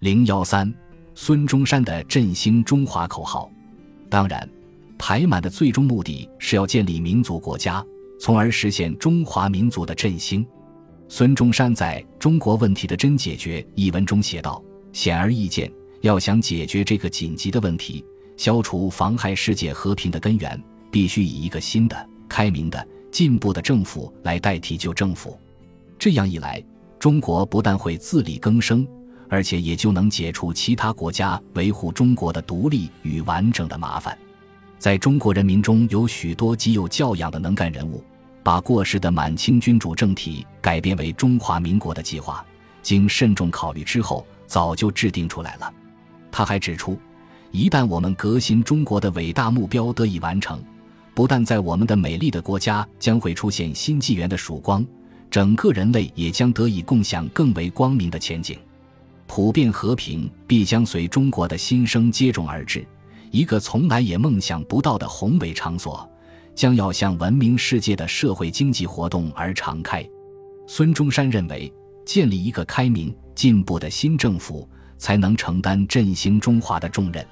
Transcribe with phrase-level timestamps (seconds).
[0.00, 0.72] 零幺三，
[1.16, 3.50] 孙中山的振兴中华口号。
[4.08, 4.48] 当然，
[4.96, 7.84] 排满的最终目的是要建立民族国家，
[8.20, 10.46] 从而实现中华民族的振兴。
[11.08, 14.62] 孙中山在《中国问题的真解决》一文中写道
[14.94, 15.68] ：“显而易见，
[16.02, 18.04] 要想解决这个紧急的问题，
[18.36, 20.62] 消除妨害世界和平的根源，
[20.92, 25.36] 必须以一个新的、开明的、进步的政府来代替旧政府。
[25.98, 26.64] 这样一来，
[27.00, 28.86] 中国不但会自力更生，
[29.28, 34.16] 而且也就能解除其他国家维护中国的独立与完整的麻烦。”
[34.78, 38.02] 在中国人民中有许多极有教养的能干人物，
[38.44, 42.46] 把过时的满清君主政体改变为中华民国的计划，
[42.80, 45.72] 经慎重考虑之后，早就制定出来了。
[46.30, 46.96] 他还指出，
[47.50, 50.62] 一旦我们革新中国的伟大目标得以完成，
[51.12, 54.86] 不但在我们的美丽的国家将会出现新纪元的曙光，
[55.28, 58.56] 整个人类也将得以共享更为光明的前景，
[59.28, 62.84] 普遍和平必将随中国的新生接踵而至。
[63.30, 66.10] 一个从来也梦想不到的宏伟场所，
[66.54, 70.04] 将要向闻名世界的社会经济活动而敞开。
[70.66, 71.70] 孙中山认为，
[72.06, 77.24] 建立一个开明进步的新政府，才能承担振兴中华的重任。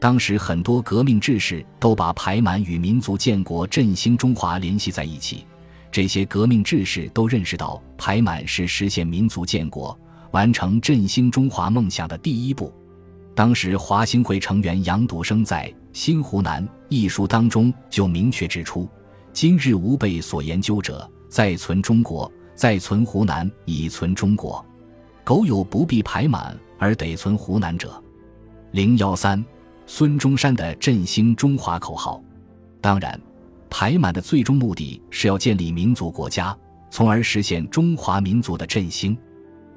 [0.00, 5.44] 当时很多革命志士都把排满与民族建国、振兴中华联系在一起。
[5.90, 9.98] 这些革命志士都认识到，排满是实现民族建国、
[10.34, 12.74] 完成振兴中华梦想的第一步。
[13.36, 18.88] 当时华兴会成员杨笃生在《新湖南》一书当中就明确指出
[19.32, 24.64] ：“今日吾辈所研究者，在存中国，在存湖南，以存中国。
[25.22, 28.02] 苟有不必排满而得存湖南者。”
[28.72, 29.42] 零幺三，
[29.86, 32.20] 孙中山的振兴中华口号。
[32.80, 33.20] 当然，
[33.70, 36.56] 排满的最终目的是要建立民族国家，
[36.90, 39.16] 从而实现中华民族的振兴。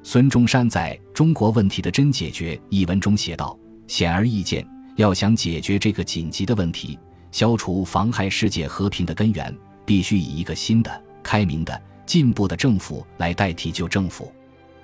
[0.10, 6.98] 孙中山在《中国问题的真解决》一文中写道：“显而易见，要想解决这个紧急的问题，
[7.30, 9.54] 消除妨害世界和平的根源，
[9.86, 14.32] 必须以一个新的、开明的、进步的政府来代替旧政府。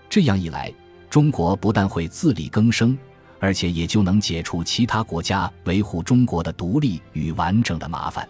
[0.09, 0.69] 这样一来，
[1.09, 2.97] 中国不但会自力更生，
[3.39, 8.27] 而且也就能解除其他国家维护中国的独立与完整的麻烦。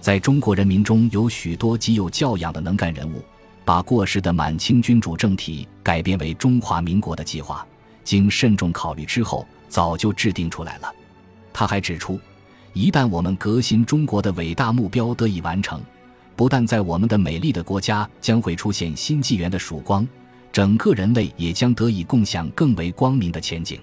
[0.00, 3.22] 在中国人民中有许多极有教养的能干人物。”
[3.64, 7.66] 把过时的满清君主政体改变为中华民国的计划，
[8.02, 10.92] 经慎重考虑之后，早就制定出来了。
[11.52, 12.20] 他还指出，
[12.72, 15.80] 一旦我们革新中国的伟大目标得以完成，
[16.36, 20.06] 不但在我们的美丽的国家将会出现新纪元的曙光，
[20.52, 23.80] 整个人类也将得以共享更为光明的前景。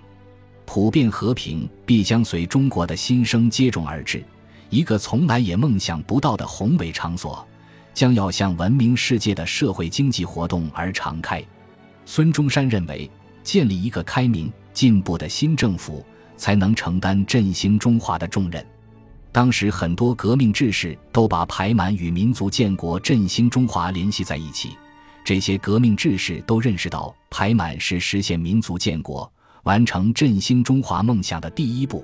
[0.66, 4.24] 普遍和平必将随中国的新生接踵而至，
[4.70, 7.46] 一个从来也梦想不到的宏伟场所。
[7.94, 11.44] 将要向文明世界的社会经济活动而敞开。
[12.06, 13.10] 孙中山认为，
[13.44, 16.06] 建立一个开明进步的新政府，
[16.38, 18.66] 才能承担振兴中华的重任。
[19.32, 24.78] 当时很多革命志士都把排满与民族建国、振兴中华联系在一起。
[25.24, 29.32] 这些革命志士都认识到，排满是实现民族建国、
[29.64, 32.04] 完成振兴中华梦想的第一步。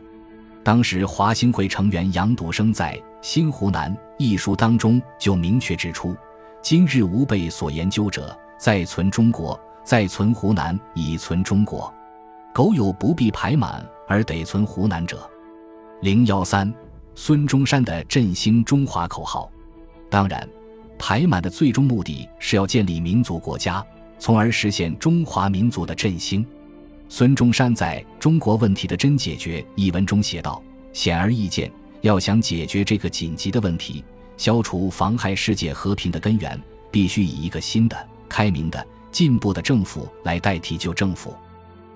[0.64, 3.02] 当时华兴会成员杨笃生在。
[3.30, 6.16] 《新湖南》一书当中就明确指出
[6.62, 11.94] ：“今日吾辈所研究者，在存中国，在存湖南，以存中国。
[12.54, 15.30] 苟有不必排满而得存湖南者。”
[16.02, 16.74] 零幺三，
[17.14, 19.52] 孙中山的振兴中华口号。
[20.10, 20.48] 当然，
[20.98, 23.86] 排满的最终目的是要建立民族国家，
[24.18, 26.44] 从而实现中华民族的振兴。
[27.08, 30.62] 孙中山在《中国问题的真解决》一文中写道
[30.92, 31.72] ：“显而易见。”
[32.02, 34.04] 要想解决这个紧急的问题，
[34.38, 36.60] 消除妨害世界和平的根源，
[36.92, 41.34] 必须以一个新的、开明的、进步的政府来代替旧政府。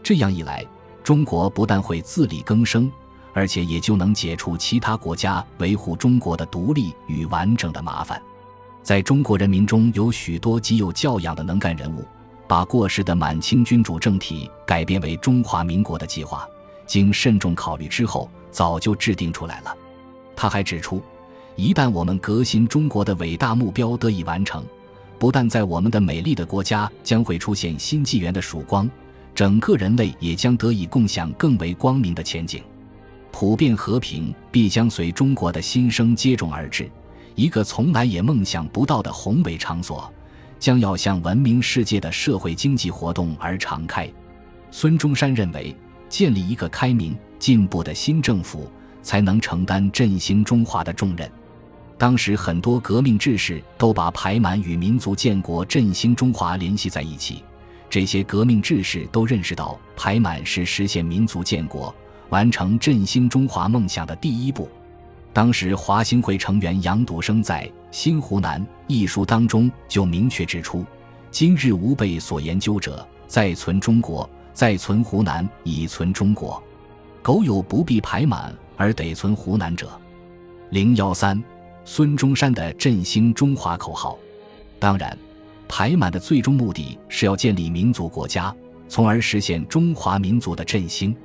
[0.04, 0.66] 这样一来，
[1.04, 2.92] 中国不但会自力更生，
[3.34, 8.22] 而且也就能解除其他国家维护中国的独立与完整的麻烦。
[8.82, 12.04] 在中国人民中有许多极有教养的能干人物，
[12.48, 16.48] 把过时的满清君主政体改变为中华民国的计划，
[16.88, 19.78] 经慎重考虑之后，早就制定出来了。
[20.36, 21.02] 他还指出，
[21.56, 24.64] 一旦我们革新中国的伟大目标得以完成，
[25.20, 28.90] 不但在我们的美丽的国家将会出现新纪元的曙光，
[29.36, 32.64] 整个人类也将得以共享更为光明的前景。
[33.32, 36.90] 普遍和平必将随中国的新生接踵而至，
[37.36, 40.12] 一个从来也梦想不到的宏伟场所，
[40.60, 44.10] 将要向文明世界的社会经济活动而敞开。
[44.70, 45.76] 孙中山认为，
[46.10, 48.70] 建立一个开明进步的新政府。
[49.02, 51.30] 才能承担振兴中华的重任。
[51.98, 57.44] 当时很多革命志士都把排满与民族建国、振兴中华联系在一起。
[57.90, 61.94] 这些革命志士都认识到，排满是实现民族建国、
[62.30, 64.70] 完成振兴中华梦想的第一步。
[65.34, 70.86] 当时华兴会成员杨笃生在《新湖南》一书当中就明确指出
[71.30, 76.62] ：“今日吾辈所研究者，在存中国，在存湖南，以存中国。
[77.22, 79.90] 苟有不必排满而得存湖南者。”
[80.72, 81.42] 零幺三，
[81.86, 84.18] 孙中山的振兴中华口号。
[84.80, 85.16] 当然，
[85.68, 88.54] 排满的最终目的是要建立民族国家，
[88.90, 91.16] 从而实现中华民族的振兴。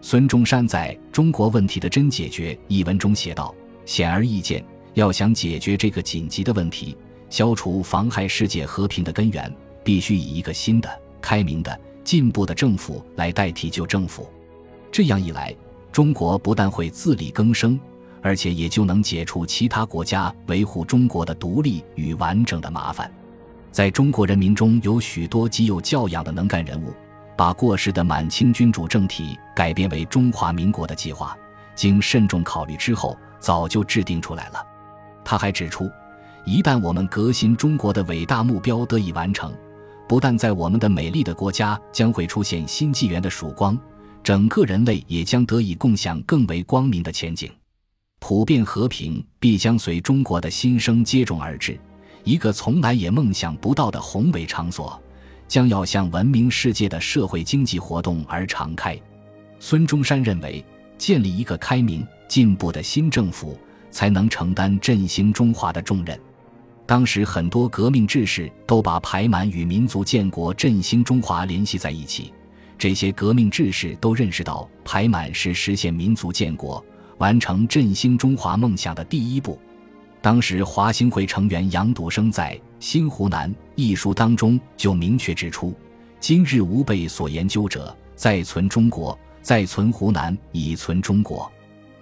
[0.00, 3.54] 孙中山在中国问题的真解决一文中写道
[3.84, 4.64] ：“显而易见，
[4.94, 6.96] 要想解决这个紧急的问题，
[7.28, 10.88] 消除妨害世界和平的根源，必须以一个新的、
[11.20, 14.28] 开明的、进步的政府来代替旧政府。
[14.92, 15.54] 这样一来，
[15.94, 17.78] 中国不但会自力更生，
[18.20, 23.08] 而且也就能解除其他国家维护中国的独立与完整的麻烦。
[23.70, 26.92] 在中国人民中有许多极有教养的能干人物。”
[27.38, 31.36] 把过时的满清君主政体改变为中华民国的计划，
[31.76, 34.66] 经慎重考虑之后，早就制定出来了。
[35.24, 35.88] 他还指出，
[36.44, 39.52] 一旦我们革新中国的伟大目标得以完成，
[40.08, 43.78] 不但在我们的美丽的国家将会出现新纪元的曙光，
[44.24, 47.48] 整个人类也将得以共享更为光明的前景。
[48.20, 51.78] 普遍和平必将随中国的新生接踵而至，
[52.24, 55.00] 一个从来也梦想不到的宏伟场所。
[55.46, 58.98] 将要向文明世界的社会经济活动而敞开。
[59.60, 60.64] 孙中山认为，
[60.96, 63.58] 建立一个开明进步的新政府，
[63.90, 66.18] 才能承担振兴中华的重任。
[66.86, 72.32] 当时很多革命志士都把排满与民族建国、振兴中华联系在一起。
[72.76, 76.84] 这些革命志士都认识到，排满是实现民族建国、
[77.18, 79.58] 完成振兴中华梦想的第一步。
[80.20, 85.74] 当时华兴会成员杨笃生在《新湖南》一书当中就明确指出
[86.18, 91.50] ：“今日吾辈所研究者，在存中国，在存湖南，以存中国。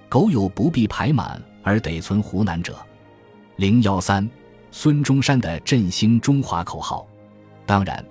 [0.09, 2.77] 苟有不必排满而得存湖南者。”
[3.57, 4.29] 零幺三，
[4.71, 7.07] 孙中山的振兴中华口号。
[7.67, 8.05] 当然，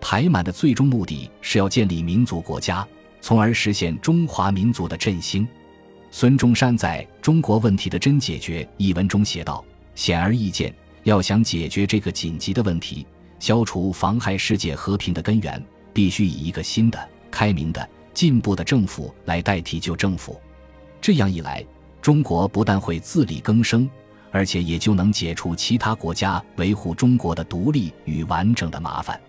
[0.00, 2.86] 排满的最终目的是要建立民族国家，
[3.20, 5.46] 从而实现中华民族的振兴。
[6.10, 9.62] 孙中山在中国问题的真解决一文中写道
[9.94, 13.06] ：“显而易见，要想解决这个紧急的问题，
[13.38, 15.62] 消除妨害世界和平的根源，
[15.92, 20.40] 必须以一个新的、开明的、进步的政府来代替旧政府。
[21.00, 21.62] 这样一来，
[22.00, 23.88] 中国不但会自力更生，
[24.30, 29.20] 而且也就能解除其他国家维护中国的独立与完整的麻烦。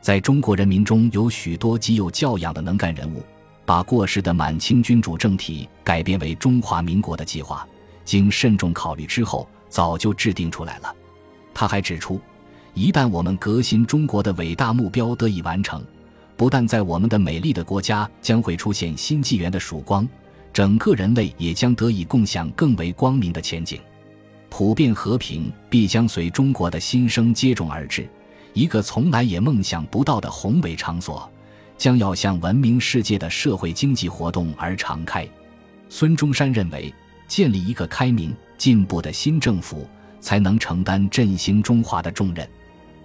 [0.00, 3.22] 在中国人民中有许多极有教养的能干人物。”
[3.68, 7.68] 把过时的满清君主政体改变为中华民国的计划，
[8.02, 10.90] 经慎重考虑之后，早就制定出来了。
[11.52, 12.18] 他还指出，
[12.72, 15.84] 一旦我们革新中国的伟大目标得以完成，
[16.34, 20.08] 不但在我们的美丽的国家将会出现新纪元的曙光，
[20.50, 23.78] 整个人类也将得以共享更为光明的前景。
[24.48, 28.08] 普遍和平必将随中国的新生接踵而至，
[28.58, 31.30] 一个从来也梦想不到的宏伟场所。
[31.76, 35.24] 将要向文明世界的社会经济活动而敞开。
[35.88, 36.92] 孙中山认为，
[37.28, 39.88] 建立一个开明进步的新政府，
[40.18, 42.44] 才能承担振兴中华的重任。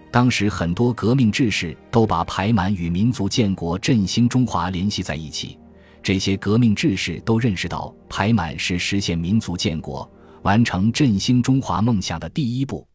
[0.10, 5.60] 当时很多革命志士都把排满与民族建国、振兴中华联系在一起。
[6.02, 10.10] 这些革命志士都认识到，排满是实现民族建国、
[10.42, 12.88] 完成振兴中华梦想的第一步。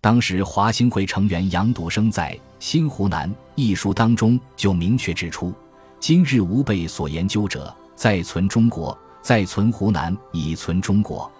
[0.00, 5.52] 当时华兴会成员杨笃生在《新湖南》一书当中就明确指出
[5.98, 11.30] ：“今日吾辈所研究者，在存中国，在存湖南，以存中国。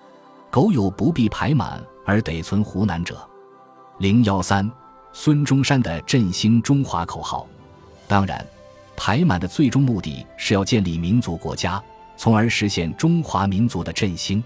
[0.50, 3.24] 苟有不必排满而得存湖南者。”
[4.00, 4.68] 零幺三，
[5.12, 7.46] 孙中山的振兴中华口号。
[8.08, 8.44] 当然，
[8.96, 11.80] 排满的最终目的是要建立民族国家，
[12.16, 14.42] 从而实现中华民族的振兴。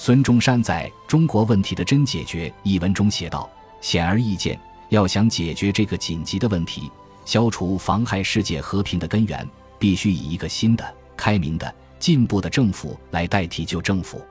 [0.00, 3.50] 孙中山在中国问题的真解决一文中写道
[3.82, 4.56] ：“显而易见，
[4.90, 6.88] 要想解决这个紧急的问题，
[7.24, 9.44] 消除妨害世界和平的根源，
[9.76, 10.84] 必须以一个新的、
[11.16, 14.24] 开明的、进步的政府来代替旧政府。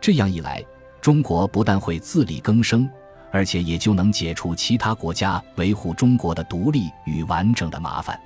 [0.00, 0.64] 这样一来，
[1.02, 2.88] 中国不但会自力更生，
[3.30, 8.18] 而且也就能解除其他国家维护中国的独立与完整的麻烦。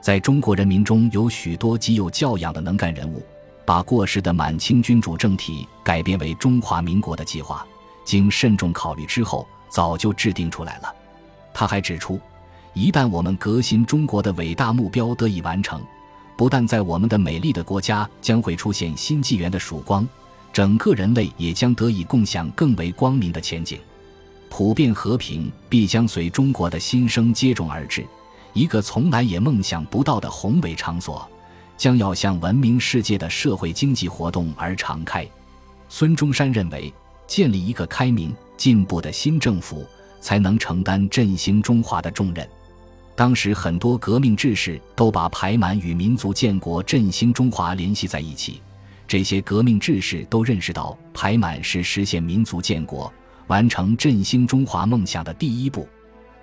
[0.00, 3.22] 在中国人民中有许多极有教养的能干人物。”
[3.64, 7.66] 把过时的满清君主政体改变为中华民国的计划，
[8.04, 10.94] 经慎重考虑之后，早就制定出来了。
[11.54, 12.20] 他还指出，
[12.74, 15.80] 一旦我们革新中国的伟大目标得以完成，
[16.36, 20.06] 不但在我们的美丽的国家将会出现新纪元的曙光，
[20.52, 23.78] 整个人类也将得以共享更为光明的前景。
[24.50, 28.06] 普遍和平必将随中国的新生接踵而至，
[28.52, 31.26] 一个从来也梦想不到的宏伟场所，
[31.76, 35.26] 将要向闻名世界的社会经济活动而敞开。
[35.88, 36.92] 孙中山认为，
[37.26, 39.86] 建立一个开明进步的新政府，
[40.20, 42.48] 才能承担振兴中华的重任。
[43.14, 48.62] 当时很多革命志士都把排满与民族建国、振兴中华联系在一起。
[49.06, 53.12] 这些革命志士都认识到，排满是实现民族建国、
[53.48, 55.86] 完成振兴中华梦想的第一步。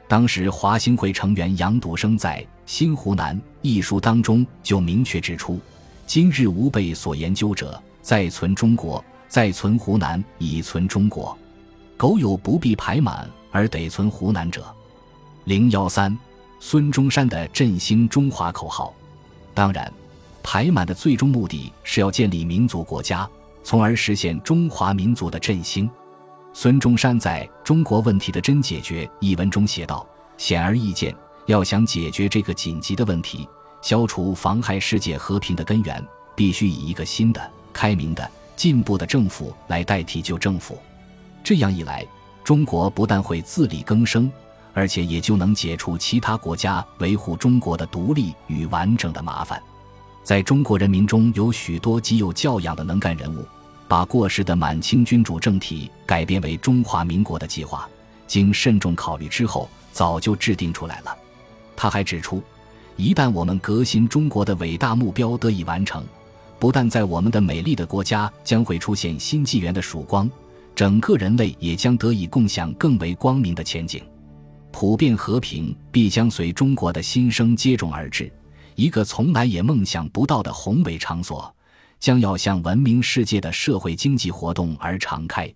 [0.07, 5.60] 当时华兴会成员杨笃生在《新湖南》一书当中就明确指出
[6.08, 11.38] ：“今日吾辈所研究者，在存中国，在存湖南，以存中国。
[11.98, 14.66] 苟有不必排满而得存湖南者。”
[15.46, 16.18] 零幺三，
[16.60, 18.94] 孙中山的振兴中华口号。
[19.54, 19.92] 当然。
[20.42, 23.30] 排满的最终目的是要建立民族国家，
[23.62, 25.88] 从而实现中华民族的振兴。
[26.54, 31.13] 孙中山在《中国问题的真解决》一文中写道：“显而易见，
[31.50, 33.50] 要想解决这个紧急的问题，
[33.82, 36.00] 消除妨害世界和平的根源，
[36.36, 40.77] 必须以一个新的、开明的、进步的政府来代替旧政府。
[41.44, 42.06] 这样一来，
[42.44, 44.32] 中国不但会自力更生，
[44.75, 49.60] 而且也就能解除其他国家维护中国的独立与完整的麻烦。”
[50.24, 53.44] 在中国人民中有许多极有教养的能干人物，
[53.88, 57.89] 把过时的满清君主政体改变为中华民国的计划，
[58.27, 61.18] 经慎重考虑之后，早就制定出来了。
[61.81, 62.43] 他还指出，
[62.98, 66.03] 一旦我们革新中国的伟大目标得以完成，
[66.59, 70.29] 不但在我们的美丽的国家将会出现新纪元的曙光，
[70.75, 74.03] 整个人类也将得以共享更为光明的前景，
[74.74, 78.29] 普遍和平必将随中国的新生接踵而至。
[78.75, 81.55] 一个从来也梦想不到的宏伟场所，
[81.98, 85.50] 将要向闻名世界的社会经济活动而敞开。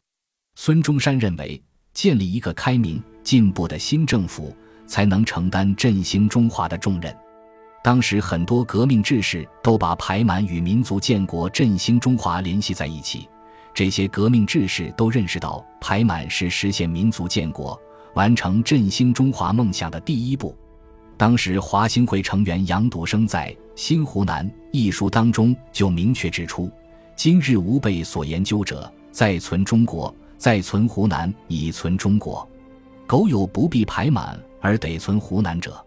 [0.56, 1.62] 孙中山认为，
[1.94, 7.16] 建立一个开明进步的新政府，才能承担振兴中华的重任。
[7.84, 13.28] 当时很多革命志士都把排满与民族建国、振兴中华联系在一起。
[13.74, 17.78] 这些革命志士都认识到，排满是实现民族建国、
[18.14, 20.56] 完成振兴中华梦想的第一步。
[21.18, 26.72] 当时华兴会成员杨笃生在《新湖南》一书当中就明确指出
[27.18, 32.48] ：“今日吾辈所研究者，在存中国，在存湖南，以存中国。
[33.06, 35.80] 苟有不必排满而得存湖南者。”